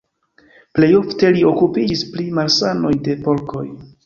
Plej 0.77 0.87
ofte 0.99 1.29
li 1.35 1.43
okupiĝis 1.49 2.01
pri 2.15 2.27
malsanoj 2.39 2.97
de 3.11 3.19
porkoj. 3.31 3.65